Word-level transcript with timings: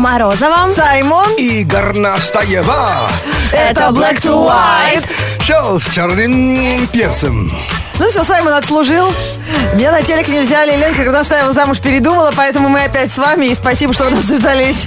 Морозова. 0.00 0.72
Саймон. 0.74 1.26
И 1.36 1.62
Горнастаева. 1.62 2.88
Это 3.52 3.90
Black 3.90 4.16
to 4.16 4.50
White. 4.50 5.04
Шоу 5.42 5.78
с 5.78 5.90
черным 5.90 6.86
перцем. 6.86 7.52
Ну 7.98 8.08
все, 8.08 8.24
Саймон 8.24 8.54
отслужил. 8.54 9.12
Меня 9.74 9.92
на 9.92 10.02
телек 10.02 10.28
не 10.28 10.40
взяли. 10.40 10.76
Ленка, 10.76 11.04
когда 11.04 11.24
ставила 11.24 11.52
замуж, 11.52 11.78
передумала, 11.80 12.32
поэтому 12.36 12.68
мы 12.68 12.84
опять 12.84 13.10
с 13.12 13.18
вами. 13.18 13.46
И 13.46 13.54
спасибо, 13.54 13.92
что 13.92 14.04
вы 14.04 14.10
нас 14.10 14.24
дождались. 14.24 14.86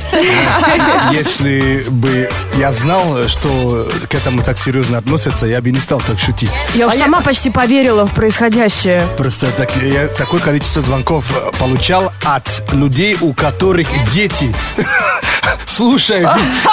Если 1.12 1.86
бы 1.90 2.30
я 2.58 2.72
знал, 2.72 3.18
что 3.28 3.88
к 4.10 4.14
этому 4.16 4.44
так 4.44 4.58
серьезно 4.58 4.98
относятся, 5.00 5.46
я 5.46 5.62
бы 5.62 5.72
не 5.72 5.80
стал 5.80 6.02
так 6.02 6.20
шутить. 6.20 6.52
Я 6.76 6.88
уж 6.88 6.94
А 6.94 6.96
я- 6.98 7.04
сама 7.06 7.22
почти 7.22 7.50
поверила 7.50 8.06
в 8.06 8.14
происходящее. 8.14 9.08
Просто 9.18 9.48
так, 9.52 9.70
я 9.78 10.08
такое 10.08 10.40
количество 10.40 10.82
звонков 10.82 11.26
э, 11.36 11.52
получал 11.60 12.12
от 12.26 12.64
людей, 12.74 13.18
у 13.22 13.34
которых 13.34 13.88
дети 14.12 14.54
слушают 15.66 16.30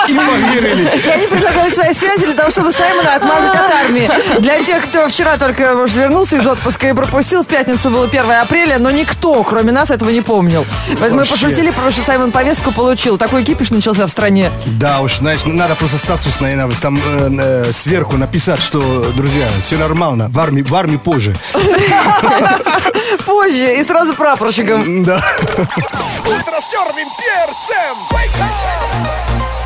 и 0.09 0.13
поверили. 0.15 0.91
И 1.05 1.09
они 1.09 1.27
предлагают 1.27 1.75
свои 1.75 1.93
связи 1.95 2.25
для 2.27 2.35
того, 2.35 2.51
чтобы 2.51 2.73
Саймона 2.73 3.15
отмазать 3.15 3.55
от 3.55 3.71
армии. 3.71 4.11
Для 4.41 4.63
тех, 4.63 4.85
кто 4.85 5.09
вчера 5.09 5.37
только, 5.39 5.75
может, 5.75 5.97
вернулся 5.97 6.37
из 6.37 6.47
отпуска 6.47 6.89
и 6.89 6.93
пропустил, 6.93 7.43
в 7.43 7.47
пятницу 7.47 7.80
было 7.89 8.05
1 8.05 8.31
апреля, 8.33 8.79
но 8.79 8.91
никто, 8.91 9.43
кроме 9.45 9.73
нас, 9.73 9.91
этого 9.91 10.11
не 10.11 10.21
помнил. 10.21 10.67
Поэтому 10.99 11.21
мы 11.21 11.27
пошутили, 11.27 11.71
потому 11.71 11.91
что 11.91 12.03
Саймон 12.03 12.33
повестку 12.33 12.73
получил. 12.73 13.17
Такой 13.17 13.45
кипиш 13.45 13.71
начался 13.71 14.07
в 14.07 14.11
стране. 14.11 14.53
Да 14.67 15.01
уж, 15.01 15.19
знаешь, 15.19 15.41
надо 15.47 15.75
просто 15.77 15.97
статус, 15.97 16.41
наверное, 16.41 16.75
там 16.75 16.99
э, 16.99 17.31
э, 17.69 17.73
сверху 17.73 18.17
написать, 18.17 18.61
что, 18.61 18.81
друзья, 19.17 19.47
все 19.63 19.79
нормально, 19.79 20.29
в 20.29 20.39
армии, 20.39 20.63
в 20.63 20.75
армии 20.75 20.97
позже. 20.99 21.35
Позже 23.25 23.81
и 23.81 23.85
сразу 23.85 24.15
прапорщиком. 24.15 25.05
Да. 25.05 25.25
Утро 26.25 26.61
с 26.61 26.69
черным 26.71 27.09
перцем! 27.19 27.97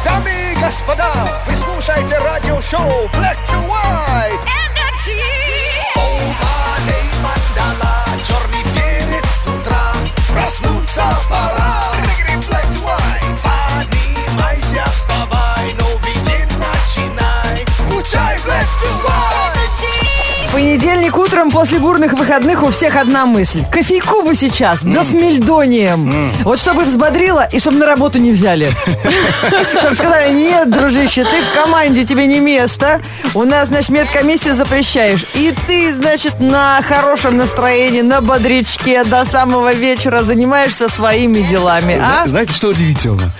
Дамы 0.04 0.30
и 0.52 0.60
господа, 0.60 1.10
вы 1.48 1.56
слушаете 1.56 2.18
радиошоу 2.18 3.08
Black 3.14 3.38
to 3.46 3.56
White! 3.68 4.43
Понедельник 20.64 21.18
утром 21.18 21.50
после 21.50 21.78
бурных 21.78 22.14
выходных 22.14 22.62
у 22.62 22.70
всех 22.70 22.96
одна 22.96 23.26
мысль. 23.26 23.62
Кофейку 23.70 24.22
бы 24.22 24.34
сейчас, 24.34 24.82
да 24.82 25.04
с 25.04 25.12
мельдонием. 25.12 26.32
Вот 26.42 26.58
чтобы 26.58 26.84
взбодрило 26.84 27.46
и 27.52 27.58
чтобы 27.60 27.76
на 27.76 27.84
работу 27.84 28.18
не 28.18 28.30
взяли. 28.30 28.70
Чтобы 29.78 29.94
сказали, 29.94 30.32
нет, 30.32 30.70
дружище, 30.70 31.24
ты 31.24 31.42
в 31.42 31.52
команде, 31.62 32.04
тебе 32.04 32.26
не 32.26 32.40
место. 32.40 33.02
У 33.34 33.44
нас, 33.44 33.68
значит, 33.68 33.90
медкомиссия 33.90 34.54
запрещаешь. 34.54 35.26
И 35.34 35.52
ты, 35.66 35.92
значит, 35.94 36.40
на 36.40 36.80
хорошем 36.88 37.36
настроении, 37.36 38.00
на 38.00 38.22
бодрячке 38.22 39.04
до 39.04 39.26
самого 39.26 39.74
вечера 39.74 40.22
занимаешься 40.22 40.88
своими 40.88 41.40
делами. 41.40 42.00
А? 42.02 42.22
Зна- 42.22 42.26
Знаете, 42.26 42.54
что 42.54 42.68
удивительно? 42.68 43.30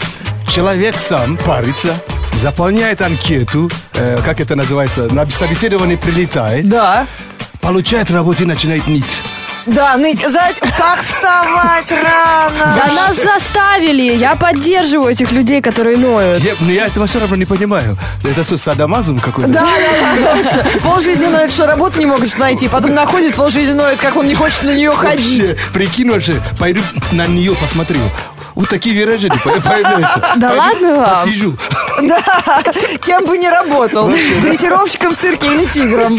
Человек 0.49 0.97
сам 1.01 1.39
парится, 1.39 1.95
заполняет 2.37 3.01
анкету, 3.03 3.71
э, 3.95 4.21
как 4.25 4.41
это 4.41 4.57
называется, 4.57 5.13
на 5.13 5.29
собеседование 5.31 5.97
прилетает, 5.97 6.69
Да. 6.69 7.07
получает 7.61 8.11
работу 8.11 8.43
и 8.43 8.47
начинает 8.47 8.87
ныть. 8.87 9.21
Да, 9.67 9.97
ныть. 9.97 10.19
За- 10.21 10.53
Как 10.77 11.01
вставать 11.03 11.91
рано? 11.91 12.77
Да 12.77 12.93
нас 12.95 13.17
заставили. 13.17 14.13
Я 14.15 14.35
поддерживаю 14.37 15.13
этих 15.13 15.33
людей, 15.33 15.63
которые 15.63 15.97
ноют. 15.97 16.45
Я, 16.45 16.53
но 16.61 16.71
я 16.71 16.85
этого 16.87 17.07
все 17.07 17.19
равно 17.19 17.35
не 17.37 17.47
понимаю. 17.47 17.97
Это 18.23 18.45
что, 18.45 18.59
садомазм 18.59 19.19
какой-то? 19.21 19.49
Да, 19.51 19.63
да, 19.63 20.17
да, 20.23 20.37
точно. 20.37 20.81
Полжизни 20.83 21.27
ноет, 21.29 21.51
что 21.51 21.67
работу 21.67 21.99
не 21.99 22.05
могут 22.05 22.37
найти. 22.39 22.69
Потом 22.69 22.93
находит, 22.95 23.37
полжизни 23.37 23.73
ноет, 23.73 23.99
как 23.99 24.17
он 24.17 24.29
не 24.29 24.35
хочет 24.35 24.65
на 24.65 24.75
нее 24.75 24.93
ходить. 24.95 25.49
Вообще, 25.49 25.57
прикинь 25.73 26.11
вообще, 26.11 26.43
пойду 26.59 26.83
на 27.13 27.27
нее 27.27 27.55
посмотрю. 27.55 28.01
Вот 28.55 28.69
такие 28.69 28.99
выражения 29.05 29.39
по- 29.43 29.51
появляются. 29.69 30.23
Да 30.37 30.49
Пойду 30.49 30.61
ладно 30.63 30.97
вам? 30.97 31.11
Посижу. 31.15 31.57
Да, 32.03 32.21
кем 33.07 33.25
бы 33.25 33.39
ни 33.39 33.47
работал. 33.47 34.09
Дрессировщиком 34.09 35.15
в 35.15 35.17
цирке 35.19 35.47
или 35.47 35.65
тигром. 35.65 36.17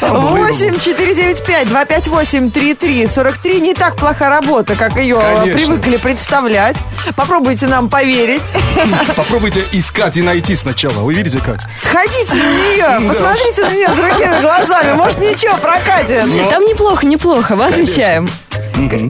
8 0.00 0.78
495 0.80 1.68
258 1.68 2.50
33 2.50 3.06
43 3.06 3.60
Не 3.60 3.74
так 3.74 3.94
плоха 3.96 4.28
работа, 4.28 4.74
как 4.74 4.96
ее 4.96 5.16
Конечно. 5.16 5.52
привыкли 5.52 5.96
представлять. 5.98 6.76
Попробуйте 7.14 7.68
нам 7.68 7.88
поверить. 7.88 8.42
Попробуйте 9.16 9.64
искать 9.70 10.16
и 10.16 10.22
найти 10.22 10.56
сначала. 10.56 10.98
Вы 11.04 11.14
видите 11.14 11.38
как? 11.38 11.60
Сходите 11.76 12.34
на 12.34 12.52
нее, 12.52 13.08
посмотрите 13.08 13.62
на 13.62 13.70
нее 13.70 13.88
другими 13.88 14.40
глазами. 14.40 14.92
Может, 14.94 15.20
ничего, 15.20 15.56
прокатит. 15.58 16.50
Там 16.50 16.64
неплохо, 16.64 17.06
неплохо, 17.06 17.54
мы 17.54 17.66
отвечаем. 17.66 18.28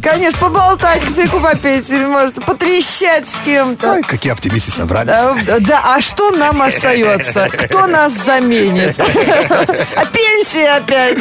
Конечно, 0.02 0.38
поболтать, 0.38 1.00
кофейку 1.02 1.40
попить, 1.40 1.88
может, 1.90 2.44
потрещать 2.44 3.28
с 3.28 3.34
кем-то. 3.44 3.92
Ой, 3.92 4.02
какие 4.02 4.32
оптимисты 4.32 4.70
собрались. 4.70 5.14
Да, 5.46 5.58
да, 5.60 5.82
а 5.94 6.00
что 6.00 6.30
нам 6.30 6.60
остается? 6.62 7.48
Кто 7.50 7.86
нас 7.86 8.12
заменит? 8.12 8.98
А 8.98 10.04
пенсия 10.06 10.76
опять. 10.76 11.18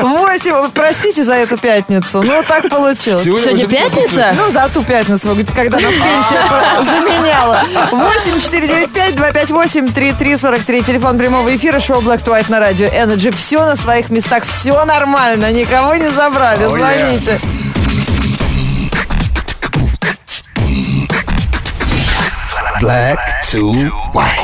Восемь. 0.00 0.70
Простите 0.72 1.24
за 1.24 1.34
эту 1.34 1.58
пятницу. 1.58 2.22
Ну, 2.22 2.42
так 2.42 2.68
получилось. 2.68 3.22
Сегодня 3.22 3.66
пятница? 3.66 4.32
Ну, 4.36 4.50
за 4.50 4.68
ту 4.68 4.82
пятницу, 4.82 5.28
вы 5.28 5.34
говорите, 5.34 5.52
когда 5.54 5.78
нас 5.78 5.92
пенсия 5.92 6.46
про- 6.48 6.82
заменяла. 6.84 7.62
8 7.92 8.40
495 8.40 9.16
258 9.16 9.88
3343 9.92 10.82
Телефон 10.82 11.18
прямого 11.18 11.54
эфира, 11.54 11.78
шоу 11.80 12.00
Black 12.00 12.24
to 12.24 12.32
White 12.32 12.50
на 12.50 12.60
радио 12.60 12.86
Energy. 12.88 13.34
Все 13.34 13.60
на 13.64 13.76
своих 13.76 14.10
местах, 14.10 14.44
все 14.44 14.84
нормально, 14.84 15.50
никого 15.52 15.94
не 15.96 16.08
забрали. 16.10 16.66
Oh, 16.66 16.72
yeah. 16.74 17.22
Звоните. 17.26 17.40
Black 22.82 23.18
to 23.52 23.92
white. 24.12 24.36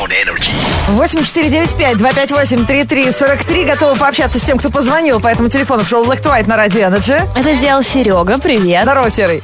8495-258-3343 0.91 3.67
Готовы 3.67 3.99
пообщаться 3.99 4.39
с 4.39 4.43
тем, 4.43 4.59
кто 4.59 4.71
позвонил 4.71 5.19
по 5.19 5.27
этому 5.27 5.49
телефону 5.49 5.83
в 5.83 5.89
шоу 5.89 6.05
Black 6.05 6.23
to 6.23 6.31
White 6.31 6.47
на 6.47 6.57
радио 6.57 6.83
Energy. 6.83 7.21
Это 7.35 7.55
сделал 7.55 7.83
Серега, 7.83 8.39
привет. 8.39 8.85
Здорово, 8.85 9.11
Серый. 9.11 9.43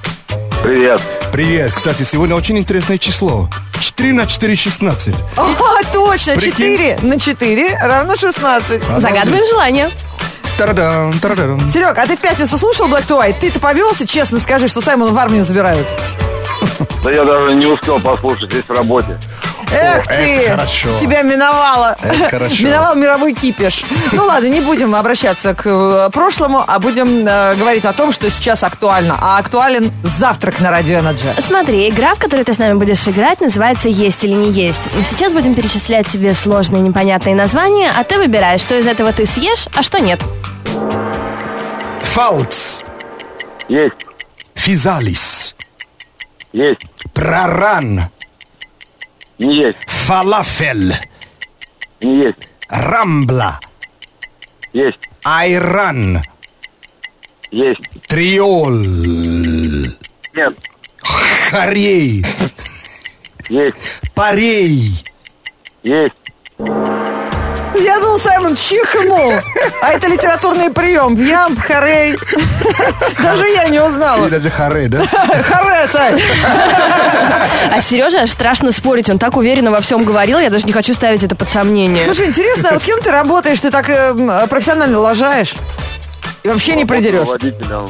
Привет. 0.62 1.00
Привет. 1.32 1.72
Кстати, 1.72 2.04
сегодня 2.04 2.36
очень 2.36 2.56
интересное 2.56 2.98
число. 2.98 3.50
4 3.80 4.12
на 4.12 4.28
4, 4.28 4.54
16. 4.54 5.12
О, 5.38 5.82
точно, 5.92 6.34
Прикинь. 6.34 6.76
4 6.76 6.98
на 7.02 7.18
4 7.18 7.78
равно 7.82 8.14
16. 8.14 8.80
Загадываем 8.98 9.44
желание. 9.48 9.90
Тарадам, 10.56 11.18
тарадам. 11.18 11.68
Серег, 11.68 11.98
а 11.98 12.06
ты 12.06 12.16
в 12.16 12.20
пятницу 12.20 12.56
слушал 12.56 12.86
Black 12.86 13.08
to 13.08 13.20
White? 13.20 13.40
Ты-то 13.40 13.58
повелся, 13.58 14.06
честно 14.06 14.38
скажи, 14.38 14.68
что 14.68 14.80
Саймона 14.80 15.10
в 15.10 15.18
армию 15.18 15.42
забирают? 15.42 15.88
Да 17.04 17.10
я 17.10 17.22
даже 17.22 17.54
не 17.54 17.66
успел 17.66 18.00
послушать 18.00 18.50
здесь 18.50 18.64
в 18.64 18.70
работе. 18.70 19.18
Эх 19.70 20.06
это 20.06 20.14
ты, 20.16 20.48
хорошо. 20.48 20.98
тебя 20.98 21.20
миновало. 21.20 21.98
Это 22.02 22.30
хорошо. 22.30 22.54
Миновал 22.64 22.94
мировой 22.94 23.34
кипиш. 23.34 23.84
Ну 24.12 24.24
ладно, 24.24 24.46
не 24.46 24.60
будем 24.60 24.94
обращаться 24.94 25.54
к 25.54 25.66
э, 25.66 26.10
прошлому, 26.10 26.64
а 26.66 26.78
будем 26.78 27.26
э, 27.26 27.56
говорить 27.56 27.84
о 27.84 27.92
том, 27.92 28.10
что 28.10 28.30
сейчас 28.30 28.62
актуально. 28.62 29.18
А 29.20 29.36
актуален 29.36 29.92
завтрак 30.02 30.60
на 30.60 30.70
радио 30.70 31.00
Energy. 31.00 31.38
Смотри, 31.42 31.90
игра, 31.90 32.14
в 32.14 32.18
которой 32.18 32.44
ты 32.44 32.54
с 32.54 32.58
нами 32.58 32.72
будешь 32.78 33.06
играть, 33.06 33.42
называется 33.42 33.90
«Есть 33.90 34.24
или 34.24 34.32
не 34.32 34.50
есть». 34.50 34.80
Сейчас 35.06 35.34
будем 35.34 35.54
перечислять 35.54 36.06
тебе 36.06 36.32
сложные 36.32 36.80
непонятные 36.80 37.34
названия, 37.34 37.92
а 37.94 38.02
ты 38.04 38.16
выбираешь, 38.16 38.62
что 38.62 38.78
из 38.78 38.86
этого 38.86 39.12
ты 39.12 39.26
съешь, 39.26 39.66
а 39.74 39.82
что 39.82 40.00
нет. 40.00 40.20
Фауц. 42.00 42.80
Есть, 43.68 44.06
Физалис. 44.54 45.54
Есть, 46.54 46.86
Праран. 47.12 48.10
не 49.38 49.56
есть, 49.56 49.78
Фалафель. 49.88 50.94
не 52.00 52.22
есть, 52.22 52.48
Рамбла. 52.68 53.58
есть, 54.72 55.00
Айран. 55.24 56.22
есть, 57.50 57.80
Триол. 58.06 58.70
нет, 60.32 60.56
Харей. 61.50 62.24
есть, 63.48 63.74
Парей. 64.14 65.04
есть. 65.82 66.14
Я 67.74 67.98
думал, 68.00 68.18
Саймон 68.18 68.54
чихнул. 68.54 69.32
А 69.82 69.92
это 69.92 70.06
литературный 70.08 70.70
прием. 70.70 71.14
Ям, 71.24 71.56
харей. 71.56 72.16
Даже 73.22 73.46
я 73.48 73.64
не 73.68 73.76
Или 73.76 73.78
узнала. 73.78 74.28
даже 74.28 74.50
харе, 74.50 74.88
да? 74.88 75.04
Харе, 75.06 75.88
Сай. 75.92 76.22
А 77.72 77.80
Сережа 77.80 78.22
аж 78.22 78.30
страшно 78.30 78.72
спорить, 78.72 79.10
он 79.10 79.18
так 79.18 79.36
уверенно 79.36 79.70
во 79.70 79.80
всем 79.80 80.04
говорил, 80.04 80.38
я 80.38 80.50
даже 80.50 80.66
не 80.66 80.72
хочу 80.72 80.94
ставить 80.94 81.22
это 81.22 81.34
под 81.34 81.48
сомнение. 81.50 82.04
Слушай, 82.04 82.26
интересно, 82.26 82.70
а 82.70 82.74
вот 82.74 82.82
кем 82.84 83.00
ты 83.00 83.10
работаешь? 83.10 83.60
Ты 83.60 83.70
так 83.70 83.88
э, 83.88 84.10
м, 84.16 84.48
профессионально 84.48 84.98
лажаешь? 85.00 85.54
И 86.42 86.48
вообще 86.48 86.74
не. 86.74 86.84
Водителем 86.84 87.88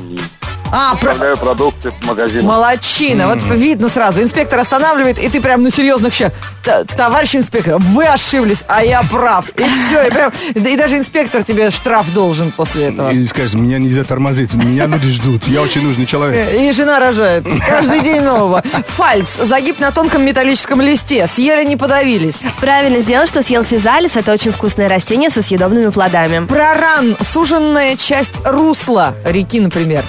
А, 0.77 0.97
про- 0.97 1.11
Отправляю 1.11 1.37
продукты 1.37 1.93
в 1.93 2.05
магазин. 2.07 2.45
Молодчина. 2.45 3.29
Вот 3.29 3.43
видно 3.45 3.89
сразу. 3.89 4.21
Инспектор 4.23 4.59
останавливает, 4.59 5.19
и 5.19 5.29
ты 5.29 5.41
прям 5.41 5.63
на 5.63 5.71
серьезных 5.71 6.13
щах. 6.13 6.33
«Т- 6.65 6.85
Товарищ 6.97 7.37
инспектор, 7.37 7.77
вы 7.79 8.07
ошиблись, 8.07 8.65
а 8.67 8.83
я 8.83 9.03
прав. 9.03 9.49
И 9.51 9.63
все. 9.63 10.07
И, 10.07 10.11
прям- 10.11 10.33
и 10.55 10.77
даже 10.77 10.97
инспектор 10.99 11.45
тебе 11.45 11.71
штраф 11.71 12.13
должен 12.13 12.51
после 12.51 12.87
этого. 12.89 13.11
И 13.11 13.25
скажешь, 13.27 13.55
меня 13.55 13.79
нельзя 13.79 14.03
тормозить, 14.05 14.53
меня 14.55 14.87
люди 14.87 15.11
ждут, 15.11 15.47
я 15.47 15.61
очень 15.63 15.83
нужный 15.83 16.07
человек. 16.07 16.49
И 16.61 16.73
жена 16.73 16.99
рожает. 16.99 17.45
Каждый 17.69 18.01
день 18.01 18.23
нового. 18.23 18.63
Фальц. 18.89 19.37
Загиб 19.37 19.79
на 19.79 19.93
тонком 19.93 20.23
металлическом 20.25 20.81
листе. 20.81 21.27
Съели, 21.29 21.65
не 21.65 21.77
подавились. 21.77 22.41
Правильно 22.61 23.01
сделал, 23.01 23.27
что 23.27 23.43
съел 23.43 23.63
физалис. 23.63 24.17
Это 24.17 24.33
очень 24.33 24.51
вкусное 24.53 24.89
растение 24.89 25.31
со 25.31 25.41
съедобными 25.43 25.91
плодами. 25.91 26.45
Проран. 26.47 27.17
Суженная 27.21 27.97
часть 27.97 28.41
русла 28.45 29.15
реки, 29.25 29.61
например. 29.61 30.03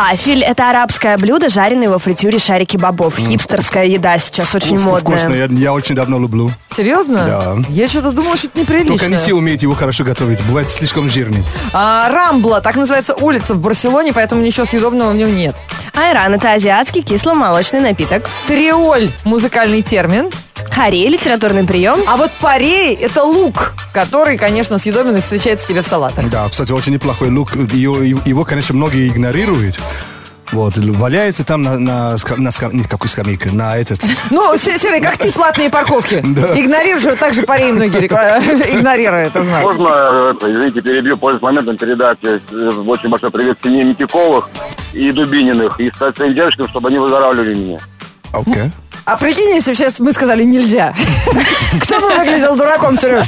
Фалафель– 0.00 0.42
это 0.44 0.70
арабское 0.70 1.18
блюдо, 1.18 1.50
жареное 1.50 1.90
во 1.90 1.98
фритюре 1.98 2.38
шарики 2.38 2.78
бобов. 2.78 3.18
Хипстерская 3.18 3.84
еда 3.84 4.16
сейчас 4.16 4.54
очень 4.54 4.78
Вкус- 4.78 4.84
модная. 4.84 5.18
Вкусно, 5.18 5.34
я, 5.34 5.44
я 5.50 5.74
очень 5.74 5.94
давно 5.94 6.18
люблю. 6.18 6.50
Серьезно? 6.74 7.26
Да. 7.26 7.56
Я 7.68 7.86
что-то 7.86 8.12
думала, 8.12 8.34
что 8.38 8.46
это 8.46 8.60
неприлично. 8.60 8.96
Только 8.96 9.10
не 9.10 9.18
все 9.18 9.34
умеют 9.34 9.60
его 9.60 9.74
хорошо 9.74 10.04
готовить, 10.04 10.42
бывает 10.46 10.70
слишком 10.70 11.10
жирный. 11.10 11.44
А, 11.74 12.08
Рамбла, 12.08 12.62
так 12.62 12.76
называется 12.76 13.14
улица 13.14 13.52
в 13.52 13.60
Барселоне, 13.60 14.14
поэтому 14.14 14.40
ничего 14.40 14.64
съедобного 14.64 15.10
в 15.10 15.16
нем 15.16 15.36
нет. 15.36 15.54
Айран– 15.94 16.32
это 16.36 16.54
азиатский 16.54 17.02
кисломолочный 17.02 17.80
напиток. 17.80 18.26
Триоль– 18.48 19.10
музыкальный 19.24 19.82
термин. 19.82 20.30
Харей– 20.70 21.08
литературный 21.10 21.64
прием. 21.64 21.98
А 22.06 22.16
вот 22.16 22.30
парей– 22.40 22.94
это 23.00 23.22
лук, 23.22 23.74
который, 23.92 24.38
конечно, 24.38 24.78
съедобен 24.78 25.16
и 25.16 25.20
встречается 25.20 25.66
тебе 25.66 25.82
в 25.82 25.86
салатах. 25.86 26.28
Да, 26.30 26.48
кстати, 26.48 26.72
очень 26.72 26.92
неплохой 26.92 27.30
лук. 27.30 27.54
Его, 27.54 27.98
его, 28.00 28.44
конечно, 28.44 28.74
многие 28.74 29.08
игнорируют. 29.08 29.78
Вот, 30.52 30.76
валяется 30.76 31.44
там 31.44 31.62
на, 31.62 31.78
на, 31.78 32.16
на 32.36 32.50
нет, 32.72 32.88
какой 32.88 33.08
скамейке, 33.08 33.50
на 33.52 33.76
этот. 33.76 34.00
Ну, 34.30 34.56
Се- 34.56 34.78
Серый, 34.78 35.00
как 35.00 35.16
ты 35.16 35.30
платные 35.32 35.70
парковки. 35.70 36.20
Да. 36.24 36.58
Игнорируешь, 36.58 37.04
вот 37.04 37.18
так 37.18 37.34
же 37.34 37.42
парей 37.42 37.70
многие 37.72 38.06
игнорируют, 38.76 39.36
это 39.36 39.44
знаю. 39.44 39.62
Можно, 39.62 39.88
э, 39.88 40.34
извините, 40.42 40.82
перебью, 40.82 41.16
пользуясь 41.16 41.42
моментом, 41.42 41.76
передать 41.76 42.18
э, 42.22 42.40
очень 42.86 43.08
большой 43.08 43.30
привет 43.30 43.58
семье 43.62 43.84
Митяковых 43.84 44.48
и 44.92 45.12
Дубининых, 45.12 45.78
и 45.78 45.90
стать 45.94 46.16
своим 46.16 46.34
дядюшкам, 46.34 46.68
чтобы 46.68 46.88
они 46.88 46.98
выздоравливали 46.98 47.54
меня. 47.54 47.78
Окей. 48.32 48.70
А 49.04 49.16
прикинь, 49.16 49.50
если 49.54 49.74
сейчас 49.74 49.98
мы 49.98 50.12
сказали 50.12 50.44
нельзя. 50.44 50.94
Кто 51.82 52.00
бы 52.00 52.08
выглядел 52.16 52.56
дураком, 52.56 52.98
Сереж? 52.98 53.26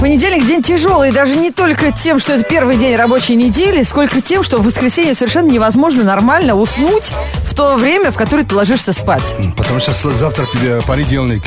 Понедельник 0.00 0.46
день 0.46 0.62
тяжелый, 0.62 1.12
даже 1.12 1.36
не 1.36 1.50
только 1.50 1.92
тем, 1.92 2.18
что 2.18 2.32
это 2.32 2.44
первый 2.44 2.76
день 2.76 2.96
рабочей 2.96 3.36
недели, 3.36 3.82
сколько 3.82 4.20
тем, 4.20 4.42
что 4.42 4.58
в 4.58 4.64
воскресенье 4.64 5.14
совершенно 5.14 5.48
невозможно 5.50 6.02
нормально 6.02 6.56
уснуть 6.56 7.12
в 7.48 7.54
то 7.54 7.76
время, 7.76 8.10
в 8.10 8.16
которое 8.16 8.44
ты 8.44 8.54
ложишься 8.54 8.92
спать. 8.92 9.34
Потому 9.56 9.80
что 9.80 9.92
завтра 9.92 10.46
э, 10.62 10.80
понедельник. 10.86 11.42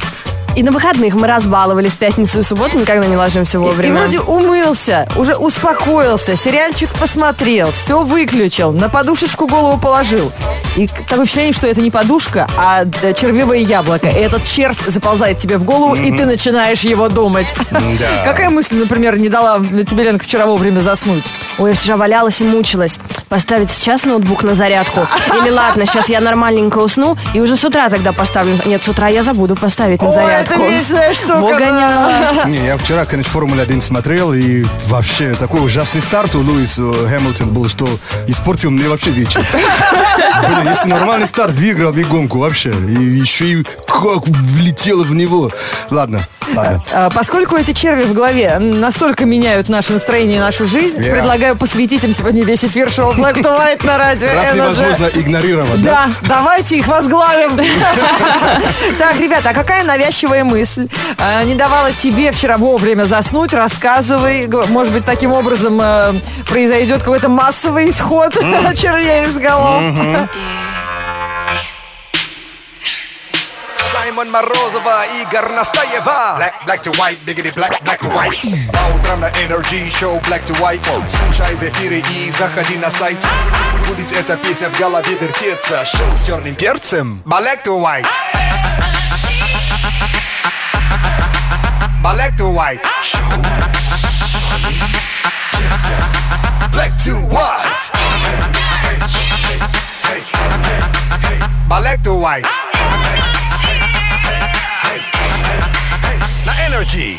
И 0.56 0.63
на 0.63 0.72
выходных 0.72 1.16
мы 1.16 1.28
разбаловались 1.28 1.92
в 1.92 1.98
пятницу 1.98 2.40
и 2.40 2.42
субботу, 2.42 2.78
никогда 2.78 3.06
не 3.07 3.18
ложимся 3.18 3.57
И, 3.57 3.62
и 3.62 3.63
вовремя. 3.63 4.02
вроде 4.02 4.22
умылся, 4.22 5.07
уже 5.18 5.36
успокоился, 5.36 6.38
сериальчик 6.38 6.90
посмотрел, 6.94 7.72
все 7.72 8.02
выключил, 8.02 8.72
на 8.72 8.88
подушечку 8.88 9.48
голову 9.48 9.78
положил. 9.78 10.31
И 10.75 10.88
такое 10.88 11.25
впечатление, 11.25 11.54
что 11.54 11.68
это 11.68 11.81
не 11.81 11.92
подушка, 11.92 12.48
а 12.57 12.86
червивое 13.13 13.60
яблоко. 13.60 14.07
И 14.07 14.16
этот 14.16 14.45
червь 14.45 14.80
заползает 14.88 15.38
тебе 15.38 15.57
в 15.57 15.63
голову, 15.63 15.95
и 15.95 16.12
ты 16.12 16.25
начинаешь 16.25 16.81
его 16.81 17.07
думать. 17.07 17.48
Да. 17.72 17.80
Какая 18.25 18.50
мысль, 18.50 18.75
например, 18.75 19.18
не 19.18 19.30
дала 19.30 19.60
тебе, 19.60 20.04
Ленка, 20.04 20.25
вчера 20.25 20.45
вовремя 20.45 20.81
заснуть? 20.81 21.24
Ой, 21.57 21.69
я 21.69 21.75
вчера 21.75 21.95
валялась 21.95 22.42
и 22.42 22.44
мучилась. 22.44 23.00
Поставить 23.30 23.69
сейчас 23.72 24.06
ноутбук 24.06 24.44
на 24.44 24.56
зарядку? 24.56 25.07
Или 25.42 25.50
ладно, 25.50 25.86
сейчас 25.86 26.10
я 26.10 26.19
нормальненько 26.19 26.78
усну 26.80 27.18
и 27.33 27.39
уже 27.39 27.56
с 27.56 27.63
утра 27.63 27.89
тогда 27.89 28.12
поставлю. 28.12 28.57
Нет, 28.66 28.83
с 28.83 28.88
утра 28.89 29.07
я 29.07 29.24
забуду 29.24 29.56
поставить 29.56 30.01
на 30.01 30.10
Ой, 30.10 30.13
зарядку. 30.13 30.54
это 30.54 30.69
вечная 30.69 31.13
штука. 31.13 31.38
Вогоняла. 31.38 32.12
Не, 32.45 32.66
я 32.66 32.78
вчера, 32.78 33.06
конечно, 33.06 33.31
Формулу-1 33.31 33.81
смотрел, 33.81 34.33
и 34.33 34.66
вообще 34.88 35.33
такой 35.33 35.66
ужасный 35.66 36.01
старт 36.01 36.36
у 36.36 36.42
Луис 36.42 36.75
э, 36.78 36.81
Хэмилтон 37.10 37.50
был, 37.54 37.68
что 37.68 37.88
испортил 38.28 38.71
мне 38.71 38.88
вообще 38.89 39.12
вечер. 39.12 39.42
Блин, 40.45 40.65
если 40.70 40.90
нормальный 40.90 41.28
старт, 41.28 41.54
выиграл 41.56 41.94
гонку 41.94 42.40
вообще. 42.40 42.70
И 42.72 42.94
еще 42.94 43.46
и 43.46 43.64
как 43.88 44.28
влетело 44.28 45.04
в 45.04 45.14
него. 45.14 45.52
Ладно, 45.90 46.20
ладно. 46.54 46.84
А, 46.94 47.10
Поскольку 47.10 47.56
эти 47.56 47.72
черви 47.74 48.04
в 48.04 48.14
голове 48.14 48.60
настолько 48.60 49.26
меняют 49.26 49.70
наше 49.70 49.94
настроение 49.94 50.38
и 50.38 50.40
нашу 50.40 50.68
жизнь, 50.68 50.96
Yeah. 51.00 51.12
предлагаю 51.14 51.56
посвятить 51.56 52.04
им 52.04 52.14
сегодня 52.14 52.44
весь 52.44 52.64
эфир 52.64 52.90
шоу 52.90 53.14
Black 53.14 53.36
to 53.42 53.44
White 53.58 53.86
на 53.86 53.98
радио 53.98 54.28
Раз 54.28 54.48
Energy. 54.48 54.56
невозможно 54.56 55.10
игнорировать, 55.14 55.84
да? 55.84 56.10
Да, 56.22 56.28
давайте 56.28 56.78
их 56.78 56.88
возглавим. 56.88 57.52
Так, 58.98 59.20
ребята, 59.20 59.50
а 59.50 59.54
какая 59.54 59.84
навязчивая 59.84 60.44
мысль 60.44 60.88
э, 61.18 61.44
не 61.46 61.56
давала 61.56 61.92
тебе 61.92 62.32
вчера 62.32 62.58
вовремя 62.58 63.04
заснуть? 63.04 63.54
Рассказывай. 63.54 64.48
Может 64.70 64.94
быть, 64.94 65.06
таким 65.06 65.32
образом 65.34 65.80
э, 65.82 66.14
произойдет 66.48 67.00
какой-то 67.00 67.30
массовый 67.30 67.90
исход 67.90 68.34
червей 68.76 69.26
из 69.26 69.38
голов. 69.38 69.82
Саймон 74.16 74.32
Морозова, 74.32 75.06
Игорь 75.20 75.52
Настаева. 75.52 76.38
Black, 76.38 76.54
black 76.66 76.82
to 76.84 76.92
white, 76.98 77.18
biggity 77.26 77.54
black, 77.54 77.84
black 77.84 78.00
to 78.00 78.10
white. 78.16 78.40
По 78.72 78.96
утрам 78.96 79.20
на 79.20 79.30
Energy 79.44 79.90
Show 79.90 80.22
Black 80.24 80.46
to 80.46 80.58
white. 80.62 80.82
Слушай 81.10 81.54
в 81.56 81.64
эфире 81.64 82.00
и 82.00 82.32
заходи 82.32 82.78
на 82.78 82.90
сайт. 82.90 83.18
Будет 83.86 84.14
эта 84.14 84.38
песня 84.38 84.70
в 84.70 84.80
голове 84.80 85.18
вертеться. 85.20 85.84
Шоу 85.84 86.16
с 86.16 86.26
черным 86.26 86.56
перцем. 86.56 87.22
Black 87.26 87.66
to 87.66 87.78
white. 87.78 88.08
Black 92.02 92.38
to 92.38 92.56
white. 92.56 92.86
Шоу 93.04 93.20
с 93.20 94.32
черным 94.32 94.74
перцем. 95.52 96.06
Black 96.72 96.96
to 97.06 97.20
white. 97.30 97.92
Black 101.68 102.02
to 102.02 102.14
white. 102.18 102.65
Energy. 106.75 107.16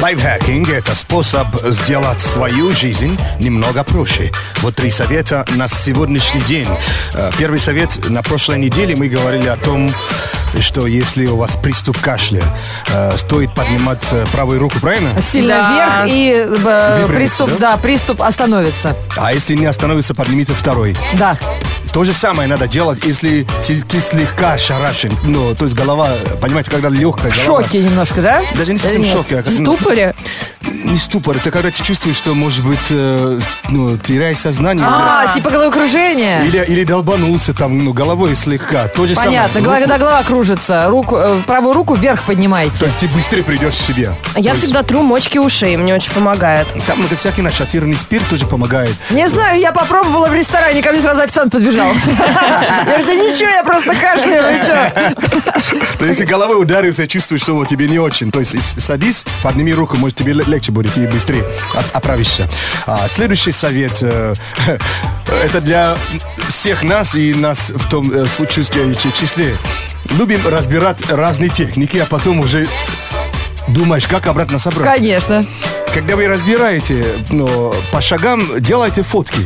Лайфхакинг– 0.00 0.68
это 0.70 0.96
способ 0.96 1.46
сделать 1.66 2.20
свою 2.20 2.72
жизнь 2.72 3.16
немного 3.38 3.84
проще. 3.84 4.32
Вот 4.56 4.74
три 4.74 4.90
совета 4.90 5.44
на 5.54 5.68
сегодняшний 5.68 6.40
день. 6.42 6.66
Э, 7.14 7.30
Первый 7.38 7.60
совет. 7.60 8.08
На 8.08 8.22
прошлой 8.22 8.58
неделе 8.58 8.96
мы 8.96 9.08
говорили 9.08 9.46
о 9.46 9.56
том, 9.56 9.90
что 10.60 10.86
если 10.88 11.26
у 11.26 11.36
вас 11.36 11.56
приступ 11.56 11.98
кашля, 12.00 12.42
э, 12.88 13.16
стоит 13.18 13.54
поднимать 13.54 14.06
э, 14.12 14.24
правую 14.32 14.58
руку, 14.58 14.80
правильно? 14.80 15.20
Сильно 15.22 15.56
Да. 15.58 16.04
вверх, 16.04 16.14
и 16.14 16.46
э, 16.48 17.08
приступ, 17.08 17.50
да? 17.58 17.72
да, 17.72 17.76
приступ 17.76 18.22
остановится. 18.22 18.96
А 19.16 19.32
если 19.32 19.54
не 19.54 19.66
остановится, 19.66 20.12
поднимите 20.14 20.52
второй. 20.54 20.96
Да. 21.14 21.36
То 21.92 22.04
же 22.04 22.12
самое 22.12 22.48
надо 22.48 22.68
делать, 22.68 23.04
если 23.04 23.44
ты, 23.66 23.80
ты 23.82 24.00
слегка 24.00 24.56
шарашен. 24.58 25.10
Ну, 25.24 25.54
то 25.54 25.64
есть 25.64 25.74
голова, 25.76 26.08
понимаете, 26.40 26.70
когда 26.70 26.88
легкая 26.88 27.32
В 27.32 27.44
голова. 27.44 27.62
шоке 27.64 27.80
немножко, 27.82 28.20
да? 28.22 28.42
Даже 28.56 28.72
не 28.72 28.78
совсем 28.78 29.02
в 29.02 29.06
шоке. 29.06 29.38
а 29.38 29.42
как- 29.42 29.52
В 29.52 29.60
ну, 29.60 29.74
ступоре? 29.74 30.14
не 30.84 30.96
ступор, 30.96 31.36
это 31.36 31.50
когда 31.50 31.70
ты 31.70 31.82
чувствуешь, 31.82 32.16
что, 32.16 32.34
может 32.34 32.64
быть, 32.64 32.78
э, 32.90 33.40
ну, 33.70 33.96
теряешь 33.98 34.38
сознание. 34.38 34.86
А, 34.88 35.32
типа 35.34 35.50
головокружение. 35.50 36.46
Или, 36.46 36.64
или 36.68 36.84
долбанулся 36.84 37.52
там, 37.52 37.78
ну, 37.78 37.92
головой 37.92 38.36
слегка. 38.36 38.86
То 38.88 39.06
же 39.06 39.14
Понятно, 39.14 39.60
самое. 39.60 39.64
Руку- 39.64 39.80
когда 39.80 39.98
голова 39.98 40.22
кружится, 40.22 40.86
руку, 40.88 41.16
э, 41.16 41.40
правую 41.46 41.72
руку 41.74 41.94
вверх 41.94 42.20
То 42.20 42.26
поднимаете. 42.26 42.84
есть 42.84 42.98
ты 42.98 43.08
быстрее 43.08 43.42
придешь 43.42 43.74
в 43.74 43.86
себя. 43.86 44.14
Я 44.36 44.42
То 44.42 44.48
есть 44.50 44.64
всегда 44.64 44.82
тру 44.82 45.02
мочки 45.02 45.38
ушей, 45.38 45.76
мне 45.76 45.94
очень 45.94 46.12
помогает. 46.12 46.66
Там 46.86 46.98
много 46.98 47.16
всякий 47.16 47.42
нашатырный 47.42 47.94
спирт 47.96 48.28
тоже 48.28 48.46
помогает. 48.46 48.94
Не 49.10 49.26
знаю, 49.28 49.58
я 49.58 49.72
попробовала 49.72 50.28
в 50.28 50.34
ресторане, 50.34 50.82
ко 50.82 50.92
мне 50.92 51.00
сразу 51.00 51.22
официант 51.22 51.50
подбежал. 51.52 51.87
Я 51.94 52.84
говорю, 52.84 53.06
да 53.06 53.14
ничего, 53.14 53.48
я 53.50 53.62
просто 53.64 53.90
кашляю? 53.96 54.64
То 55.98 56.04
есть, 56.06 56.20
если 56.20 56.24
головой 56.24 56.60
ударился, 56.60 57.06
чувствуешь, 57.06 57.42
что 57.42 57.64
тебе 57.64 57.88
не 57.88 57.98
очень. 57.98 58.30
То 58.30 58.40
есть, 58.40 58.80
садись, 58.80 59.24
подними 59.42 59.72
руку, 59.72 59.96
может, 59.96 60.16
тебе 60.16 60.32
ле- 60.32 60.44
легче 60.46 60.72
будет 60.72 60.96
и 60.96 61.06
быстрее 61.06 61.44
оправишься. 61.92 62.46
А, 62.86 63.06
следующий 63.08 63.52
совет, 63.52 63.98
э, 64.02 64.34
это 65.44 65.60
для 65.60 65.96
всех 66.48 66.82
нас 66.82 67.14
и 67.14 67.34
нас 67.34 67.70
в 67.74 67.88
том 67.88 68.10
э, 68.12 68.26
случае, 68.26 68.64
ч- 68.64 69.12
числе. 69.12 69.56
Любим 70.18 70.46
разбирать 70.46 71.10
разные 71.10 71.50
техники, 71.50 71.96
а 71.98 72.06
потом 72.06 72.40
уже 72.40 72.66
думаешь, 73.68 74.06
как 74.06 74.26
обратно 74.26 74.58
собрать. 74.58 74.96
Конечно. 74.96 75.44
Когда 75.92 76.16
вы 76.16 76.28
разбираете, 76.28 77.04
ну, 77.30 77.74
по 77.92 78.00
шагам 78.00 78.42
делайте 78.60 79.02
фотки. 79.02 79.40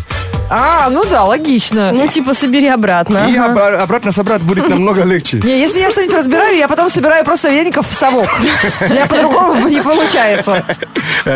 А, 0.55 0.91
ну 0.91 1.03
да, 1.11 1.25
логично. 1.25 1.93
Ну, 1.93 2.09
типа, 2.09 2.35
собери 2.35 2.69
обратно. 2.69 3.27
И 3.31 3.37
Ага. 3.37 3.53
об- 3.75 3.81
обратно 3.83 4.13
собрать 4.13 4.43
будет 4.43 4.69
намного 4.69 5.03
легче. 5.05 5.41
Не, 5.43 5.59
если 5.59 5.81
я 5.81 5.91
что-нибудь 5.91 6.15
разбираю, 6.17 6.57
я 6.59 6.69
потом 6.69 6.91
собираю 6.91 7.25
просто 7.25 7.49
веников 7.51 7.89
в 7.89 7.93
совок. 7.95 8.29
У 8.81 8.93
меня 8.93 9.07
по-другому 9.07 9.67
не 9.69 9.81
получается. 9.81 10.63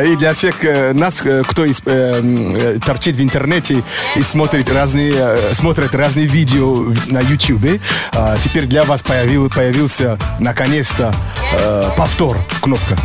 И 0.05 0.17
для 0.17 0.35
всех 0.35 0.63
э, 0.65 0.93
нас, 0.93 1.23
э, 1.25 1.43
кто 1.49 1.65
из- 1.65 1.81
э, 1.87 2.79
торчит 2.85 3.17
в 3.17 3.23
интернете 3.23 3.83
и 4.17 4.23
смотрит 4.23 4.71
разные, 4.71 5.15
смотрит 5.53 5.95
разные 5.95 6.27
видео 6.27 6.85
на 7.07 7.21
YouTube, 7.21 7.81
э, 8.13 8.37
теперь 8.45 8.67
для 8.67 8.85
вас 8.85 9.03
появил, 9.03 9.49
появился 9.49 10.19
наконец-то 10.41 11.15
э, 11.55 11.85
повтор 11.97 12.37
кнопка. 12.61 12.97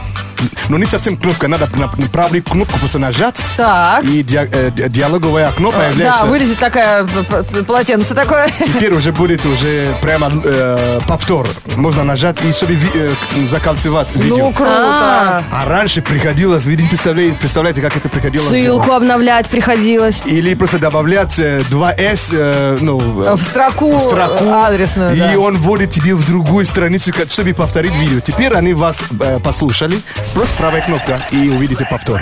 Но 0.69 0.77
не 0.77 0.85
совсем 0.85 1.17
кнопка, 1.17 1.47
надо 1.47 1.69
на, 1.75 1.87
на 1.87 2.07
правую 2.11 2.43
кнопку 2.43 2.77
просто 2.79 2.99
нажать, 2.99 3.41
Так. 3.57 4.03
и 4.03 4.23
ди- 4.23 4.37
э, 4.37 4.71
ди- 4.75 4.89
диалоговое 4.89 5.47
окно 5.49 5.73
Да, 5.97 6.25
вылезет 6.25 6.57
такая 6.59 7.03
п- 7.05 7.63
полотенце 7.63 8.13
такое. 8.15 8.49
Теперь 8.63 8.93
уже 8.93 9.11
будет 9.11 9.45
уже 9.45 9.87
прямо 10.01 10.31
э, 10.43 10.99
повтор. 11.07 11.47
Можно 11.75 12.03
нажать 12.03 12.37
и 12.43 12.51
чтобы 12.51 12.73
ви- 12.73 12.91
э, 12.93 13.09
закольцевать 13.45 14.15
видео. 14.15 14.37
Ну, 14.37 14.51
круто. 14.53 15.43
А 15.51 15.65
раньше 15.65 16.01
приходилось, 16.01 16.65
не 16.65 16.75
представляете, 16.87 17.35
представляете, 17.37 17.81
как 17.81 17.95
это 17.95 18.09
приходилось 18.09 18.49
Ссылку 18.49 18.85
делать? 18.85 19.01
обновлять 19.01 19.49
приходилось. 19.49 20.21
Или 20.25 20.53
просто 20.55 20.79
добавлять 20.79 21.37
э, 21.39 21.61
2С, 21.69 22.29
э, 22.33 22.77
ну, 22.81 22.97
В 22.99 23.41
строку, 23.41 23.97
в 23.97 24.01
строку, 24.01 24.49
адресную, 24.51 25.15
и 25.15 25.19
да. 25.19 25.39
он 25.39 25.57
вводит 25.57 25.91
тебе 25.91 26.15
в 26.15 26.25
другую 26.25 26.65
страницу, 26.65 27.11
чтобы 27.27 27.53
повторить 27.53 27.93
видео. 27.95 28.19
Теперь 28.19 28.53
они 28.53 28.73
вас 28.73 28.99
э, 29.19 29.39
послушали, 29.39 29.97
просто 30.33 30.55
правая 30.55 30.81
кнопка, 30.81 31.21
и 31.31 31.49
увидите 31.49 31.85
повтор. 31.89 32.21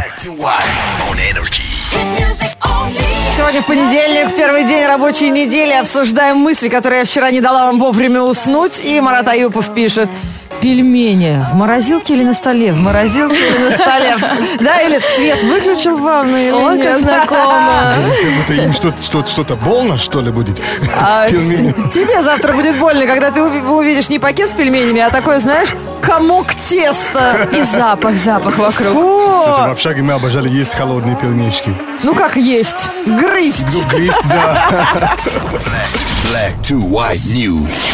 Сегодня 3.35 3.61
в 3.61 3.65
понедельник, 3.65 4.35
первый 4.35 4.65
день 4.65 4.85
рабочей 4.85 5.29
недели. 5.29 5.71
Обсуждаем 5.71 6.37
мысли, 6.37 6.69
которые 6.69 6.99
я 6.99 7.05
вчера 7.05 7.31
не 7.31 7.41
дала 7.41 7.65
вам 7.67 7.79
вовремя 7.79 8.21
уснуть. 8.21 8.79
И 8.83 8.99
Марат 8.99 9.27
Аюпов 9.27 9.73
пишет. 9.73 10.09
Пельмени 10.61 11.45
в 11.51 11.55
морозилке 11.55 12.13
или 12.15 12.23
на 12.23 12.33
столе? 12.33 12.73
В 12.73 12.77
морозилке 12.77 13.35
или 13.37 13.57
на 13.69 13.71
столе? 13.71 14.17
Да, 14.59 14.81
или 14.81 14.99
свет 15.15 15.41
выключил 15.43 15.97
в 15.97 16.01
ванной 16.01 16.51
Ой, 16.51 16.77
как 16.81 16.99
знакомо. 16.99 17.93
Как 18.21 18.31
будто 18.37 18.53
им 18.53 18.73
что-то, 18.73 19.01
что-то, 19.01 19.29
что-то 19.29 19.55
больно, 19.55 19.97
что 19.97 20.21
ли, 20.21 20.31
будет? 20.31 20.61
А 20.99 21.29
тебе 21.29 22.21
завтра 22.21 22.53
будет 22.53 22.77
больно, 22.77 23.05
когда 23.05 23.31
ты 23.31 23.39
уви- 23.39 23.65
увидишь 23.67 24.09
не 24.09 24.19
пакет 24.19 24.49
с 24.49 24.53
пельменями, 24.53 24.99
а 25.01 25.09
такой, 25.09 25.39
знаешь, 25.39 25.69
комок 26.01 26.53
теста. 26.55 27.47
И 27.53 27.61
запах, 27.61 28.15
запах 28.17 28.57
вокруг. 28.57 28.91
Слушай, 28.91 29.67
в 29.69 29.71
общаге 29.71 30.01
мы 30.01 30.13
обожали 30.13 30.49
есть 30.49 30.73
холодные 30.73 31.15
пельмешки. 31.15 31.73
Ну 32.03 32.13
как 32.15 32.35
есть, 32.35 32.89
грызть. 33.05 33.65
Ну, 33.73 33.81
грызть, 33.89 34.21
да. 34.27 35.15
Black 36.31 36.59
to 36.61 36.79
white 36.79 37.23
news. 37.33 37.89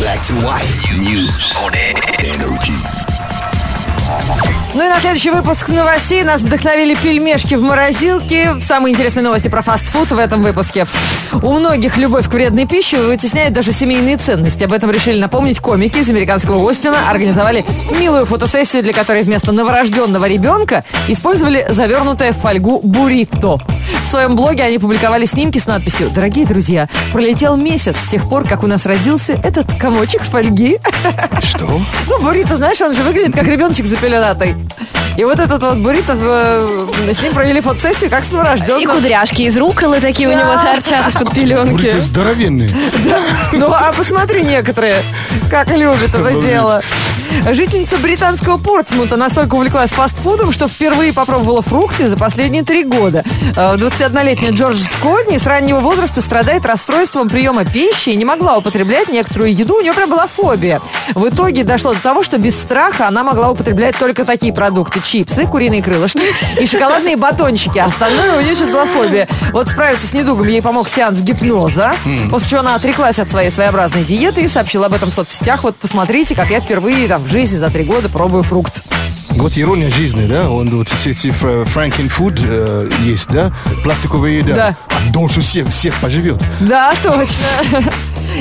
Black 0.00 0.20
to 0.22 0.34
white 0.42 0.98
news. 0.98 1.52
Ну 4.74 4.86
и 4.86 4.88
на 4.88 5.00
следующий 5.00 5.30
выпуск 5.30 5.68
новостей 5.68 6.22
нас 6.22 6.40
вдохновили 6.40 6.94
пельмешки 6.94 7.54
в 7.56 7.62
морозилке. 7.62 8.58
Самые 8.60 8.94
интересные 8.94 9.22
новости 9.22 9.48
про 9.48 9.60
фастфуд 9.60 10.12
в 10.12 10.18
этом 10.18 10.42
выпуске. 10.42 10.86
У 11.42 11.52
многих 11.52 11.98
любовь 11.98 12.28
к 12.28 12.32
вредной 12.32 12.66
пище 12.66 12.98
вытесняет 12.98 13.52
даже 13.52 13.72
семейные 13.72 14.16
ценности. 14.16 14.64
Об 14.64 14.72
этом 14.72 14.90
решили 14.90 15.20
напомнить 15.20 15.60
комики 15.60 15.98
из 15.98 16.08
американского 16.08 16.70
Остина. 16.70 17.10
Организовали 17.10 17.66
милую 17.98 18.24
фотосессию, 18.24 18.82
для 18.82 18.94
которой 18.94 19.24
вместо 19.24 19.52
новорожденного 19.52 20.26
ребенка 20.26 20.84
использовали 21.06 21.66
завернутое 21.68 22.32
в 22.32 22.38
фольгу 22.38 22.80
буррито. 22.82 23.58
В 24.04 24.08
своем 24.08 24.36
блоге 24.36 24.64
они 24.64 24.78
публиковали 24.78 25.24
снимки 25.24 25.58
с 25.58 25.66
надписью 25.66 26.10
«Дорогие 26.10 26.46
друзья, 26.46 26.88
пролетел 27.12 27.56
месяц 27.56 27.96
с 27.96 28.08
тех 28.08 28.28
пор, 28.28 28.46
как 28.46 28.62
у 28.62 28.66
нас 28.66 28.84
родился 28.84 29.32
этот 29.42 29.72
комочек 29.74 30.22
фольги». 30.22 30.78
Что? 31.42 31.80
Ну, 32.08 32.20
буррито, 32.20 32.56
знаешь, 32.56 32.80
он 32.80 32.94
же 32.94 33.02
выглядит 33.02 33.34
как 33.34 33.46
ребеночек 33.46 33.86
за 33.86 33.96
пеленатой. 33.96 34.56
И 35.16 35.24
вот 35.24 35.38
этот 35.38 35.62
вот 35.62 35.76
буррито, 35.78 36.16
э, 36.16 37.12
с 37.12 37.22
ним 37.22 37.32
провели 37.34 37.60
фотосессию, 37.60 38.10
как 38.10 38.24
с 38.24 38.30
И 38.30 38.34
новорожденным. 38.34 38.96
кудряшки 38.96 39.42
из 39.42 39.56
руколы 39.56 40.00
такие 40.00 40.28
у 40.28 40.32
него 40.32 40.54
торчат 40.62 41.08
из-под 41.08 41.34
пеленки. 41.34 41.72
Буррито 41.72 42.00
здоровенные. 42.00 42.70
Ну, 43.52 43.70
а 43.72 43.92
посмотри 43.96 44.42
некоторые, 44.44 45.02
как 45.50 45.70
любят 45.70 46.14
это 46.14 46.40
дело. 46.40 46.80
Жительница 47.50 47.96
британского 47.98 48.56
Портсмута 48.58 49.16
настолько 49.16 49.54
увлеклась 49.56 49.90
фастфудом, 49.90 50.52
что 50.52 50.68
впервые 50.68 51.12
попробовала 51.12 51.62
фрукты 51.62 52.08
за 52.08 52.16
последние 52.16 52.62
три 52.62 52.84
года. 52.84 53.24
Э, 53.56 53.74
21-летняя 53.76 54.52
Джордж 54.52 54.78
Скотни 54.78 55.38
с 55.38 55.46
раннего 55.46 55.80
возраста 55.80 56.20
страдает 56.22 56.64
расстройством 56.66 57.28
приема 57.28 57.64
пищи 57.64 58.10
и 58.10 58.16
не 58.16 58.24
могла 58.24 58.58
употреблять 58.58 59.08
некоторую 59.08 59.54
еду. 59.54 59.76
У 59.76 59.80
нее 59.80 59.92
прям 59.92 60.10
была 60.10 60.26
фобия. 60.26 60.80
В 61.14 61.28
итоге 61.28 61.64
дошло 61.64 61.94
до 61.94 62.00
того, 62.00 62.22
что 62.22 62.38
без 62.38 62.58
страха 62.60 63.08
она 63.08 63.24
могла 63.24 63.50
употреблять 63.50 63.96
только 63.98 64.24
такие 64.24 64.52
продукты. 64.52 65.01
Чипсы, 65.02 65.46
куриные 65.46 65.82
крылышки 65.82 66.22
и 66.60 66.66
шоколадные 66.66 67.16
батончики. 67.16 67.78
Остальное 67.78 68.38
у 68.38 68.40
нее 68.40 68.54
что-то 68.54 68.72
была 68.72 68.86
фобия. 68.86 69.28
Вот 69.52 69.68
справиться 69.68 70.06
с 70.06 70.12
недугом 70.12 70.46
ей 70.48 70.62
помог 70.62 70.88
сеанс 70.88 71.20
гипноза. 71.20 71.92
После 72.30 72.50
чего 72.50 72.60
она 72.60 72.74
отреклась 72.74 73.18
от 73.18 73.28
своей 73.28 73.50
своеобразной 73.50 74.04
диеты 74.04 74.42
и 74.42 74.48
сообщила 74.48 74.86
об 74.86 74.94
этом 74.94 75.10
в 75.10 75.14
соцсетях. 75.14 75.64
Вот 75.64 75.76
посмотрите, 75.76 76.34
как 76.34 76.50
я 76.50 76.60
впервые 76.60 77.08
там, 77.08 77.22
в 77.22 77.28
жизни 77.28 77.58
за 77.58 77.68
три 77.70 77.84
года 77.84 78.08
пробую 78.08 78.42
фрукт. 78.42 78.82
Вот 79.30 79.56
ирония 79.56 79.90
жизни, 79.90 80.26
да? 80.26 80.50
Он 80.50 80.68
вот 80.68 80.88
эти 81.06 81.30
франкен 81.30 82.08
фуд 82.08 82.38
есть, 83.00 83.28
да? 83.28 83.50
Пластиковая 83.82 84.32
еда. 84.32 84.54
Да. 84.54 84.76
А 84.88 85.12
дольше 85.12 85.40
всех, 85.40 85.68
всех 85.68 85.94
поживет. 85.96 86.40
Да, 86.60 86.94
точно. 87.02 87.92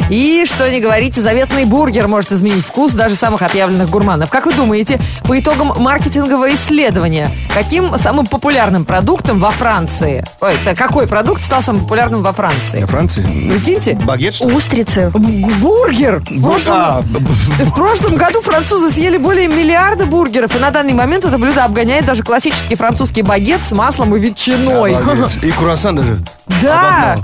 И, 0.10 0.46
что 0.46 0.70
не 0.70 0.80
говорите, 0.80 1.22
заветный 1.22 1.66
бургер 1.66 2.08
может 2.08 2.32
изменить 2.32 2.66
вкус 2.66 2.94
даже 2.94 3.16
самых 3.16 3.42
отъявленных 3.42 3.90
гурманов. 3.90 4.30
Как 4.30 4.46
вы 4.46 4.54
думаете, 4.54 5.00
по 5.24 5.40
итогам 5.40 5.74
маркетингового 5.78 6.54
исследования, 6.54 7.32
каким 7.54 7.98
самым 7.98 8.26
популярным 8.26 8.86
продуктом 8.86 9.40
во 9.40 9.52
Франции? 9.52 10.24
Ой, 10.42 10.54
это 10.64 10.76
какой 10.76 11.08
продукт 11.08 11.42
стал 11.44 11.62
самым 11.62 11.82
популярным 11.84 12.22
во 12.22 12.34
Франции? 12.34 12.80
На 12.80 12.88
Франции. 12.88 13.22
Прикиньте. 13.24 13.94
Багет, 14.04 14.36
что 14.36 14.50
ли? 14.50 14.56
Устрицы. 14.56 15.12
Бургер! 15.14 16.22
В 16.30 16.42
прошлом, 16.42 16.74
А, 16.76 17.02
в 17.02 17.74
прошлом 17.76 18.16
году 18.16 18.42
французы 18.42 18.90
съели 18.92 19.18
более 19.18 19.48
миллиарда 19.48 20.06
бургеров, 20.06 20.56
и 20.56 20.60
на 20.60 20.72
данный 20.72 20.94
момент 20.94 21.26
это 21.26 21.38
блюдо 21.38 21.64
обгоняет 21.64 22.06
даже 22.06 22.24
классический 22.24 22.76
французский 22.76 23.22
багет 23.22 23.62
с 23.66 23.72
маслом 23.72 24.16
и 24.16 24.20
ветчиной. 24.20 24.96
обалдеть. 24.96 25.44
И 25.44 25.52
круассан 25.52 25.96
даже. 25.96 26.20
Да! 26.62 27.14
Обогнал. 27.14 27.24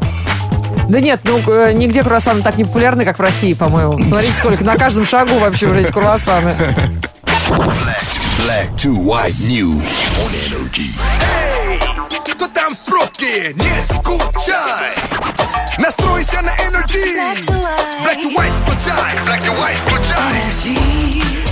Да 0.89 1.01
нет, 1.01 1.22
ну 1.24 1.41
э, 1.48 1.74
нигде 1.74 2.03
круассаны 2.03 2.41
так 2.41 2.58
не 2.58 2.63
популярны, 2.63 3.03
как 3.03 3.17
в 3.20 3.22
России, 3.22 3.53
по-моему. 3.53 4.00
Смотрите, 4.03 4.34
сколько 4.38 4.63
на 4.63 4.77
каждом 4.77 5.06
шагу 5.06 5.38
вообще 5.38 5.67
уже 5.67 5.82
эти 5.82 5.91
круассаны. 5.91 6.56
Black 8.38 8.70
to 8.77 8.96
white 8.96 9.36
news 9.48 10.06
on 10.24 10.32
energy. 10.48 10.91
Эй, 11.67 11.79
кто 12.32 12.48
там 12.48 12.75
в 12.75 12.79
пробке? 12.86 13.53
Не 13.53 13.82
скучай. 13.94 15.16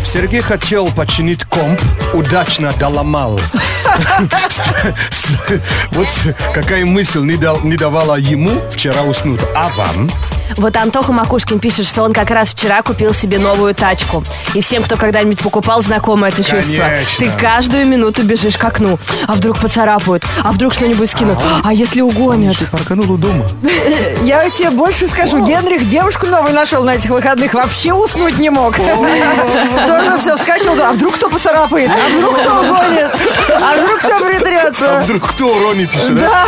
Сергей 0.04 0.42
хотел 0.42 0.92
починить 0.92 1.44
комп, 1.44 1.80
удачно 2.14 2.74
доломал. 2.80 3.40
Вот 5.92 6.08
какая 6.54 6.86
мысль 6.86 7.22
не, 7.22 7.38
дал- 7.38 7.62
не 7.62 7.78
давала 7.78 8.16
ему 8.16 8.62
вчера 8.70 9.04
уснуть. 9.04 9.40
А 9.56 9.70
вам? 9.70 10.10
Вот 10.58 10.76
Антоха 10.78 11.12
Макушкин 11.12 11.60
пишет, 11.60 11.86
что 11.86 12.04
он 12.04 12.14
как 12.14 12.32
раз 12.32 12.50
вчера 12.50 12.82
купил 12.82 13.14
себе 13.14 13.40
новую 13.40 13.74
тачку. 13.76 14.24
И 14.54 14.62
всем, 14.62 14.84
кто 14.84 14.96
когда-нибудь 14.98 15.40
покупал, 15.40 15.82
знакомо 15.82 16.28
это 16.30 16.44
чувство. 16.44 16.84
Конечно. 16.84 17.26
Ты 17.26 17.32
каждую 17.42 17.86
минуту 17.88 18.24
бежишь 18.24 18.58
к 18.58 18.64
окну. 18.64 18.98
А 19.28 19.34
вдруг 19.34 19.60
поцарапают? 19.60 20.24
А 20.44 20.52
вдруг 20.52 20.74
что-нибудь 20.74 21.10
скинут? 21.10 21.38
А 21.64 21.74
если 21.74 22.02
угонят? 22.02 22.58
Парканул 22.72 23.12
у 23.12 23.18
дома. 23.18 23.46
Я 24.24 24.50
тебе 24.50 24.70
больше 24.70 25.08
скажу, 25.08 25.44
Генрих 25.46 25.88
девушку 25.88 26.28
новую 26.28 26.54
нашел 26.54 26.84
на 26.84 26.96
этих 26.96 27.10
выходных, 27.10 27.54
вообще 27.54 27.94
уснуть 27.94 28.38
не 28.40 28.50
мог. 28.50 28.76
Тоже 29.88 30.18
все 30.20 30.36
вскакивал, 30.36 30.82
а 30.82 30.92
вдруг 30.94 31.16
кто 31.16 31.30
поцарапает, 31.30 31.90
а 31.92 32.18
вдруг 32.18 32.40
кто 32.40 32.60
угонит, 32.60 33.12
а 33.50 33.78
вдруг 33.78 34.00
кто 34.00 34.16
А 34.18 34.20
притрется. 34.22 35.02
вдруг 35.04 35.28
кто 35.32 35.48
уронит 35.48 35.92
еще, 35.94 36.14
да? 36.14 36.46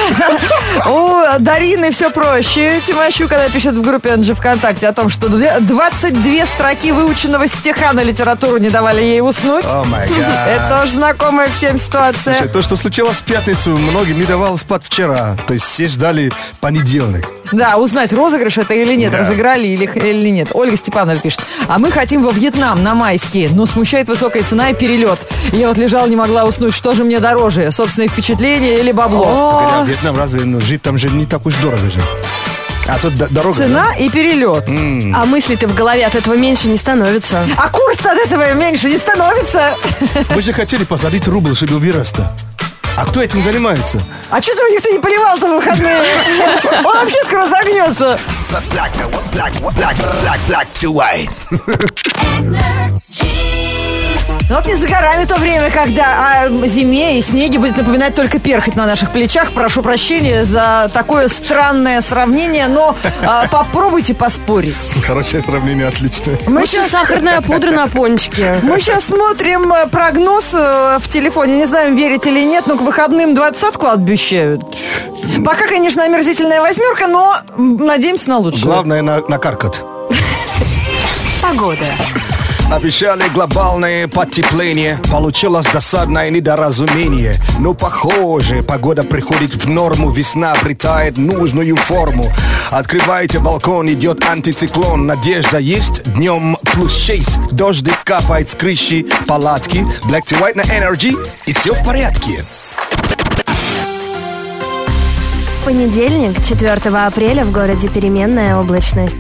У 0.90 1.40
Дарины 1.40 1.92
все 1.92 2.10
проще. 2.10 2.82
Тимощук, 2.86 3.30
когда 3.30 3.50
пишет 3.50 3.78
в 3.78 3.82
группе 3.88 4.10
NG 4.10 4.34
ВКонтакте 4.36 4.88
о 4.88 4.94
том, 4.94 5.10
что 5.10 5.30
две- 5.30 5.60
22 5.60 6.46
строки 6.46 6.92
выученного 6.92 7.48
стиха 7.48 7.94
на 7.94 8.04
литературу 8.04 8.58
не 8.58 8.70
давали 8.70 9.02
ей 9.02 9.22
уснуть. 9.22 9.66
О 9.66 9.84
май 9.86 10.08
гад. 10.08 10.18
Это 10.48 10.80
тоже 10.80 10.94
знакомая 10.94 11.50
всем 11.50 11.78
ситуация. 11.78 12.36
Слушай, 12.36 12.50
то, 12.52 12.62
что 12.62 12.76
случилось 12.76 13.18
в 13.18 13.24
пятницу, 13.24 13.72
многим 13.78 14.20
не 14.20 14.26
давало 14.26 14.58
спать 14.58 14.84
вчера. 14.84 15.36
То 15.48 15.54
есть 15.54 15.66
все 15.66 15.88
ждали 15.88 16.32
понедельник. 16.60 17.28
Да, 17.54 17.78
узнать, 17.78 18.12
розыгрыш 18.12 18.58
это 18.58 18.74
или 18.74 18.94
нет, 18.96 19.12
Да. 19.14 19.20
разыграли 19.20 19.66
или, 19.68 19.86
или 19.86 20.30
нет. 20.30 20.50
Ольга 20.54 20.76
Степанова 20.76 21.18
пишет. 21.18 21.40
А 21.68 21.80
мы 21.80 21.92
хотим 21.92 22.22
во 22.24 22.32
Вьетнам 22.32 22.84
на 22.84 22.94
майские, 22.94 23.50
но 23.50 23.66
смущает 23.66 24.10
высокая 24.10 24.44
цена 24.44 24.70
и 24.70 24.74
перелет. 24.74 25.26
Я 25.54 25.70
вот 25.70 25.78
лежала, 25.78 26.08
не 26.08 26.18
могла 26.18 26.44
уснуть. 26.44 26.74
Что 26.74 26.94
же 26.94 27.06
мне 27.06 27.20
дороже? 27.20 27.72
Собственные 27.72 28.10
впечатления 28.10 28.80
или 28.80 28.92
бабло? 28.92 29.24
Говоря, 29.24 29.84
Вьетнам 29.86 30.18
разве 30.18 30.44
ну, 30.44 30.60
жить 30.60 30.82
там 30.82 30.98
же 30.98 31.10
не 31.10 31.26
так 31.26 31.46
уж 31.46 31.56
дорого 31.56 31.90
же. 31.90 32.02
А 32.88 32.98
тут 33.00 33.16
дорога. 33.16 33.58
Цена 33.58 33.94
и 33.98 34.10
перелет. 34.10 34.66
А 34.70 35.26
мысли-то 35.26 35.68
в 35.68 35.76
голове 35.76 36.06
от 36.06 36.16
этого 36.16 36.36
меньше 36.36 36.68
не 36.68 36.78
становится. 36.78 37.46
А 37.58 37.70
курс 37.70 37.98
от 38.06 38.18
этого 38.18 38.54
меньше 38.54 38.90
не 38.90 38.98
становится. 38.98 39.76
да? 40.14 40.24
Мы 40.36 40.42
же 40.42 40.54
хотели 40.54 40.84
посадить 40.86 41.28
рубль, 41.28 41.56
чтобы 41.56 41.80
выросла. 41.80 42.32
А 42.98 43.06
кто 43.06 43.22
этим 43.22 43.44
занимается? 43.44 44.00
А 44.32 44.42
что 44.42 44.56
то 44.56 44.68
никто 44.70 44.90
не 44.90 44.98
поливал-то 45.00 45.48
в 45.48 45.56
выходные? 45.58 46.02
Он 46.84 46.96
вообще 46.96 47.24
скоро 47.26 47.46
загнется. 47.48 48.18
Black, 48.72 48.92
black, 49.34 49.54
black, 49.74 49.96
black, 50.24 50.40
black 50.48 50.68
to 50.74 50.92
white. 50.92 51.30
Ну 54.50 54.56
вот 54.56 54.66
не 54.66 54.76
за 54.76 54.88
горами 54.88 55.26
то 55.26 55.36
время, 55.36 55.70
когда 55.70 56.44
о 56.44 56.68
зиме 56.68 57.20
и 57.20 57.22
снеге 57.22 57.60
будет 57.60 57.76
напоминать 57.76 58.16
только 58.16 58.40
перхоть 58.40 58.76
на 58.76 58.86
наших 58.86 59.12
плечах. 59.12 59.52
Прошу 59.52 59.82
прощения 59.82 60.46
за 60.46 60.90
такое 60.94 61.28
странное 61.28 62.02
сравнение, 62.02 62.70
но 62.70 62.96
а, 63.26 63.48
попробуйте 63.48 64.14
поспорить. 64.14 64.94
Хорошее 65.06 65.44
сравнение, 65.44 65.88
отличное. 65.88 66.40
Мы 66.48 66.66
сейчас, 66.66 66.92
сахарная 66.92 67.42
пудра 67.42 67.72
на 67.72 67.88
пончике. 67.88 68.58
мы 68.64 68.80
сейчас 68.80 69.06
смотрим 69.06 69.74
э, 69.74 69.86
прогноз 69.88 70.54
э, 70.54 70.98
в 71.02 71.10
телефоне. 71.10 71.58
Не 71.58 71.66
знаем, 71.66 71.98
верить 71.98 72.26
или 72.26 72.46
нет, 72.46 72.68
но 72.68 72.78
к 72.78 72.82
выходным 72.82 73.34
двадцатку 73.34 73.88
обещают. 73.88 74.62
Пока, 75.44 75.68
конечно, 75.68 76.04
омерзительная 76.04 76.62
восьмерка, 76.62 77.08
но 77.08 77.36
надеемся 77.58 78.30
на 78.30 78.38
лучшее. 78.38 78.64
Главное 78.64 79.02
на, 79.02 79.20
накаркать. 79.28 79.82
Погода. 81.42 81.86
Обещали 82.70 83.24
глобальное 83.34 84.10
потепление 84.10 85.00
Получилось 85.10 85.68
досадное 85.68 86.30
недоразумение. 86.30 87.36
Но 87.60 87.74
похоже, 87.74 88.62
погода 88.62 89.04
приходит 89.04 89.56
в 89.56 89.70
норму. 89.70 90.12
Весна 90.12 90.52
обретает 90.52 91.18
нужную 91.18 91.78
форму. 91.78 92.30
Открывайте 92.70 93.40
балкон, 93.40 93.90
идет 93.90 94.22
антициклон. 94.28 95.06
Надежда 95.06 95.60
есть, 95.60 96.04
днем 96.14 96.58
плюс 96.74 96.94
6 96.94 97.54
Дождик 97.54 98.04
капает 98.04 98.50
с 98.50 98.56
крыши 98.56 99.06
палатки. 99.28 99.86
Black 100.04 100.26
to 100.26 100.38
white 100.42 100.56
на 100.56 100.64
Energy. 100.64 101.16
И 101.46 101.54
все 101.54 101.74
в 101.74 101.86
порядке. 101.86 102.44
Понедельник, 105.64 106.44
4 106.46 106.74
апреля, 106.74 107.46
в 107.46 107.52
городе 107.52 107.88
переменная 107.88 108.58
облачность. 108.58 109.18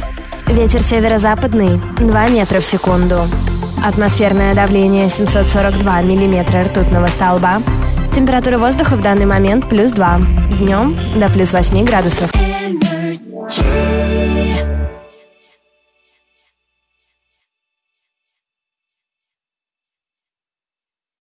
Ветер 0.47 0.81
северо-западный 0.81 1.79
2 1.99 2.27
метра 2.29 2.59
в 2.61 2.65
секунду. 2.65 3.27
Атмосферное 3.85 4.55
давление 4.55 5.09
742 5.09 6.01
миллиметра 6.01 6.63
ртутного 6.63 7.07
столба. 7.07 7.61
Температура 8.15 8.57
воздуха 8.57 8.95
в 8.95 9.01
данный 9.01 9.25
момент 9.25 9.67
плюс 9.67 9.91
2. 9.91 10.19
Днем 10.59 10.97
до 11.19 11.29
плюс 11.29 11.53
8 11.53 11.85
градусов. 11.85 12.31
Energy. 13.49 13.86